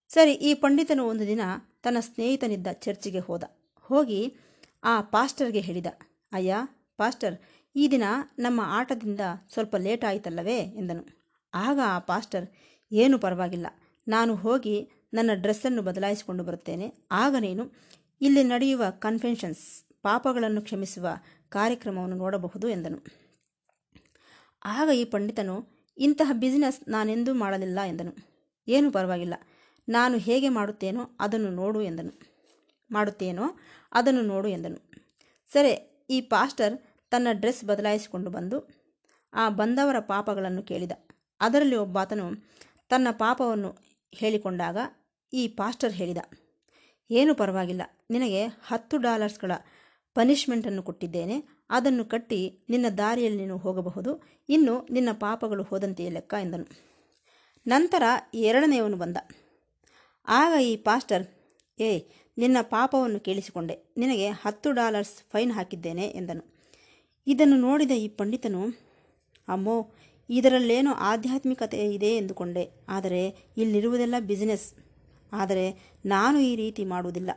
[0.08, 1.40] ಸರಿ, ಈ ಪಂಡಿತನು ಒಂದು ದಿನ
[1.82, 3.42] ತನ್ನ ಸ್ನೇಹಿತನಿದ್ದ ಚರ್ಚಿಗೆ ಹೋದ.
[3.80, 4.36] ಹೋಗಿ
[4.84, 5.86] ಆ ಪಾಸ್ಟರ್ಗೆ ಹೇಳಿದ,
[6.32, 6.56] ಅಯ್ಯ,
[6.96, 7.40] ಪಾಸ್ಟರ್,
[7.76, 8.02] ಈ ದಿನ
[8.38, 9.20] ನಮ್ಮ ಆಟದಿಂದ
[9.52, 10.58] ಸ್ವಲ್ಪ ಲೇಟ್ ಆಯಿತಲ್ಲವೇ?
[10.58, 11.17] ಎಂದನು.
[11.54, 12.46] ಆಗ ಆ ಪಾಸ್ಟರ್,
[12.92, 13.66] ಏನು ಪರವಾಗಿಲ್ಲ.
[14.08, 16.94] ನಾನು ಹೋಗಿ ನನ್ನ ಡ್ರೆಸ್ಸನ್ನು ಬದಲಾಯಿಸಿಕೊಂಡು ಬರುತ್ತೇನೆ.
[17.10, 17.72] ಆಗ ನೀನು
[18.20, 21.08] ಇಲ್ಲಿ ನಡೆಯುವ ಕನ್ಫೆನ್ಷನ್ಸ್ ಪಾಪಗಳನ್ನು ಕ್ಷಮಿಸುವ
[21.48, 22.98] ಕಾರ್ಯಕ್ರಮವನ್ನು ನೋಡಬಹುದು ಎಂದನು.
[24.64, 25.66] ಆಗ ಈ ಪಂಡಿತನು,
[25.98, 28.12] ಇಂತಹ ಬಿಸಿನೆಸ್ ನಾನೆಂದೂ ಮಾಡಲಿಲ್ಲ ಎಂದನು.
[28.68, 29.34] ಏನು ಪರವಾಗಿಲ್ಲ.
[29.88, 32.20] ನಾನು ಹೇಗೆ ಮಾಡುತ್ತೇನೋ ಅದನ್ನು ನೋಡು ಎಂದನು.
[32.90, 33.42] ಮಾಡುತ್ತೇನೋ
[33.92, 34.92] ಅದನ್ನು ನೋಡು ಎಂದನು.
[35.52, 36.78] ಸರಿ, ಈ ಪಾಸ್ಟರ್
[37.10, 38.68] ತನ್ನ ಡ್ರೆಸ್ ಬದಲಾಯಿಸಿಕೊಂಡು ಬಂದು,
[39.34, 40.92] ಆ ಬಂದವರ ಪಾಪಗಳನ್ನು ಕೇಳಿದ.
[41.40, 42.26] ಅದರಲ್ಲಿ ಒಬ್ಬಾತನು
[42.88, 43.70] ತನ್ನ ಪಾಪವನ್ನು
[44.14, 44.78] ಹೇಳಿಕೊಂಡಾಗ
[45.32, 46.18] ಈ ಪಾಸ್ಟರ್ ಹೇಳಿದ,
[47.10, 49.52] ಏನು ಪರವಾಗಿಲ್ಲ, ನಿನಗೆ ಹತ್ತು ಡಾಲರ್ಸ್ಗಳ
[50.14, 51.36] ಪನಿಷ್ಮೆಂಟನ್ನು ಕೊಟ್ಟಿದ್ದೇನೆ.
[51.70, 54.22] ಅದನ್ನು ಕಟ್ಟಿ ನಿನ್ನ ದಾರಿಯಲ್ಲಿ ನೀನು ಹೋಗಬಹುದು.
[54.48, 56.66] ಇನ್ನು ನಿನ್ನ ಪಾಪಗಳು ಹೋದಂತೆಯೇ ಲೆಕ್ಕ ಎಂದನು.
[57.66, 58.02] ನಂತರ
[58.34, 59.16] ಎರಡನೆಯವನು ಬಂದ,
[60.28, 61.24] ಆಗ ಈ ಪಾಸ್ಟರ್,
[61.80, 61.90] ಏ,
[62.38, 63.94] ನಿನ್ನ ಪಾಪವನ್ನು ಕೇಳಿಸಿಕೊಂಡೆ.
[63.96, 66.44] ನಿನಗೆ ಹತ್ತು ಡಾಲರ್ಸ್ ಫೈನ್ ಹಾಕಿದ್ದೇನೆ ಎಂದನು.
[67.26, 68.62] ಇದನ್ನು ನೋಡಿದ ಈ ಪಂಡಿತನು,
[69.48, 69.76] ಅಮ್ಮೋ
[70.30, 72.64] ಇದರಲ್ಲೇನೋ ಆಧ್ಯಾತ್ಮಿಕತೆ ಇದೆ ಎಂದುಕೊಂಡೆ.
[72.88, 73.22] ಆದರೆ
[73.56, 74.74] ಇಲ್ಲಿರುವುದೆಲ್ಲ ಬಿಸಿನೆಸ್
[75.32, 75.64] ಆದರೆ
[76.06, 77.30] ನಾನು ಈ ರೀತಿ ಮಾಡುವುದಿಲ್ಲ.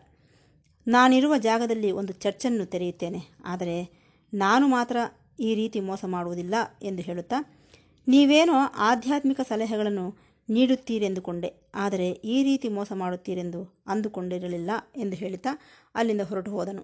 [0.87, 3.21] ನಾನಿರುವ ಜಾಗದಲ್ಲಿ ಒಂದು ಚರ್ಚನ್ನು ತೆರೆಯುತ್ತೇನೆ.
[3.45, 3.75] ಆದರೆ
[4.33, 4.97] ನಾನು ಮಾತ್ರ
[5.39, 7.35] ಈ ರೀತಿ ಮೋಸ ಮಾಡುವುದಿಲ್ಲ ಎಂದು ಹೇಳುತ್ತಾ,
[8.07, 10.05] ನೀವೇನೋ ಆಧ್ಯಾತ್ಮಿಕ ಸಲಹೆಗಳನ್ನು
[10.49, 11.49] ನೀಡುತ್ತೀರೆಂದುಕೊಂಡೆ.
[11.75, 15.49] ಆದರೆ ಈ ರೀತಿ ಮೋಸ ಮಾಡುತ್ತೀರೆಂದು ಅಂದುಕೊಂಡಿರಲಿಲ್ಲ ಎಂದು ಹೇಳುತ್ತಾ
[15.95, 16.83] ಅಲ್ಲಿಂದ ಹೊರಟು ಹೋದನು.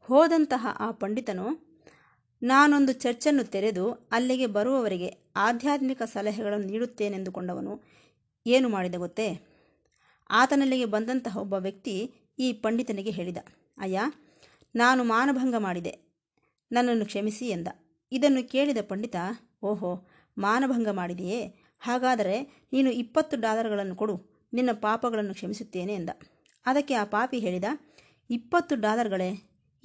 [0.00, 1.46] ಹೋದಂತಹ ಆ ಪಂಡಿತನು
[2.42, 7.82] ನಾನೊಂದು ಚರ್ಚನ್ನು ತೆರೆದು ಅಲ್ಲಿಗೆ ಬರುವವರಿಗೆ ಆಧ್ಯಾತ್ಮಿಕ ಸಲಹೆಗಳನ್ನು ನೀಡುತ್ತೇನೆಂದುಕೊಂಡವನು
[8.46, 9.40] ಏನು ಮಾಡಿದ ಗೊತ್ತೇ?
[10.30, 13.36] ಆತನಲ್ಲಿಗೆ ಬಂದಂತಹ ಒಬ್ಬ ವ್ಯಕ್ತಿ ಈ ಪಂಡಿತನಿಗೆ ಹೇಳಿದ,
[13.78, 14.00] ಅಯ್ಯ,
[14.74, 15.92] ನಾನು ಮಾನಭಂಗ ಮಾಡಿದೆ.
[16.72, 17.68] ನನ್ನನ್ನು ಕ್ಷಮಿಸಿ ಎಂದ.
[18.12, 19.16] ಇದನ್ನು ಕೇಳಿದ ಪಂಡಿತ,
[19.62, 21.54] ಓಹೋ, ಮಾನಭಂಗ ಮಾಡಿದೆಯೇ?
[21.80, 24.46] ಹಾಗಾದರೆ ನೀನು ಇಪ್ಪತ್ತು ಡಾಲರ್ಗಳನ್ನು ಕೊಡು.
[24.52, 26.10] ನಿನ್ನ ಪಾಪಗಳನ್ನು ಕ್ಷಮಿಸುತ್ತೇನೆ ಎಂದ.
[26.66, 27.64] ಅದಕ್ಕೆ ಆ ಪಾಪಿ ಹೇಳಿದ,
[28.30, 29.30] ಇಪ್ಪತ್ತು ಡಾಲರ್ಗಳೇ?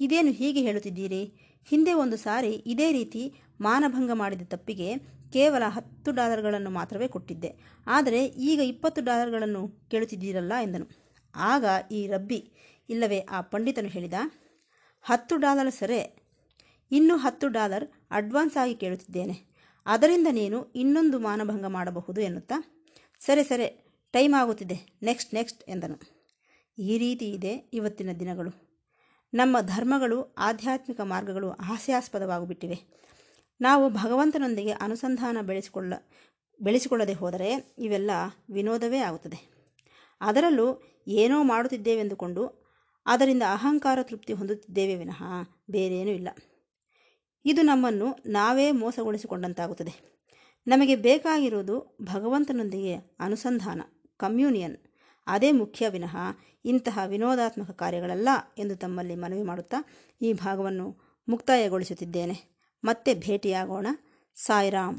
[0.04, 1.22] ಇದೇನು ಹೀಗೆ ಹೇಳುತ್ತಿದ್ದೀರಿ?
[1.68, 3.22] ಹಿಂದೆ ಒಂದು ಸಾರಿ ಇದೇ ರೀತಿ
[3.60, 4.88] ಮಾನಭಂಗ ಮಾಡಿದ ತಪ್ಪಿಗೆ
[5.32, 7.50] ಕೇವಲ ಹತ್ತು ಡಾಲರ್ಗಳನ್ನು ಮಾತ್ರವೇ ಕೊಟ್ಟಿದ್ದೆ.
[7.86, 10.86] ಆದರೆ ಈಗ ಇಪ್ಪತ್ತು ಡಾಲರ್ಗಳನ್ನು ಕೇಳುತ್ತಿದ್ದೀರಲ್ಲ ಎಂದನು.
[11.34, 12.40] ಆಗ ಈ ರಬ್ಬಿ,
[12.90, 14.14] ಇಲ್ಲವೇ ಆ ಪಂಡಿತನು ಹೇಳಿದ,
[15.02, 16.00] ಹತ್ತು ಡಾಲರ್ ಸರೇ,
[16.90, 19.36] ಇನ್ನೂ ಹತ್ತು ಡಾಲರ್ ಅಡ್ವಾನ್ಸ್ ಆಗಿ ಕೇಳುತ್ತಿದ್ದೇನೆ.
[19.86, 22.58] ಅದರಿಂದ ನೀನು ಇನ್ನೊಂದು ಮಾನಭಂಗ ಮಾಡಬಹುದು ಎನ್ನುತ್ತಾ?
[23.20, 23.68] ಸರಿ ಸರಿ,
[24.12, 25.98] ಟೈಮ್ ಆಗುತ್ತಿದೆ, ನೆಕ್ಸ್ಟ್ ನೆಕ್ಸ್ಟ್ ಎಂದನು.
[26.78, 28.71] ಈ ರೀತಿ ಇದೆ ಇವತ್ತಿನ ದಿನಗಳು.
[29.34, 32.78] ನಮ್ಮ ಧರ್ಮಗಳು, ಆಧ್ಯಾತ್ಮಿಕ ಮಾರ್ಗಗಳು ಹಾಸ್ಯಾಸ್ಪದವಾಗಿಬಿಟ್ಟಿವೆ.
[33.60, 35.94] ನಾವು ಭಗವಂತನೊಂದಿಗೆ ಅನುಸಂಧಾನ ಬೆಳೆಸಿಕೊಳ್ಳ,
[36.62, 38.10] ಬೆಳೆಸಿಕೊಳ್ಳದೆ ಹೋದರೆ ಇವೆಲ್ಲ
[38.52, 39.52] ವಿನೋದವೇ ಆಗುತ್ತದೆ.
[40.20, 42.62] ಅದರಲ್ಲೂ ಏನೋ ಮಾಡುತ್ತಿದ್ದೇವೆಂದುಕೊಂಡು
[43.06, 45.22] ಅದರಿಂದ ಅಹಂಕಾರ ತೃಪ್ತಿ ಹೊಂದುತ್ತಿದ್ದೇವೆ ವಿನಃ
[45.70, 46.28] ಬೇರೇನೂ ಇಲ್ಲ.
[47.44, 50.22] ಇದು ನಮ್ಮನ್ನು ನಾವೇ ಮೋಸಗೊಳಿಸಿಕೊಂಡಂತಾಗುತ್ತದೆ.
[50.66, 53.82] ನಮಗೆ ಬೇಕಾಗಿರುವುದು ಭಗವಂತನೊಂದಿಗೆ ಅನುಸಂಧಾನ,
[54.16, 54.76] ಕಮ್ಯೂನಿಯನ್
[55.26, 56.16] ಅದೇ ಮುಖ್ಯ ವಿನಃ
[56.64, 59.76] ಇಂತಹ ವಿನೋದಾತ್ಮಕ ಕಾರ್ಯಗಳಲ್ಲ ಎಂದು ತಮ್ಮಲ್ಲಿ ಮನವಿ ಮಾಡುತ್ತಾ
[60.22, 60.96] ಈ ಭಾಗವನ್ನು
[61.28, 62.64] ಮುಕ್ತಾಯಗೊಳಿಸುತ್ತಿದ್ದೇನೆ.
[62.84, 63.86] ಮತ್ತೆ ಭೇಟಿಯಾಗೋಣ.
[64.36, 64.98] ಸಾಯಿರಾಮ್